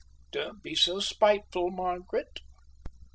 "Don't 0.31 0.63
be 0.63 0.73
so 0.73 0.99
spiteful, 0.99 1.69
Margaret." 1.69 2.39